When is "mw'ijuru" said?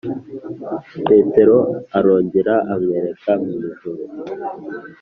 3.41-4.03